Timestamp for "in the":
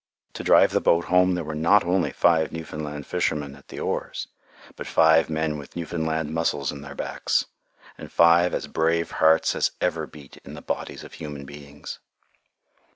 10.37-10.61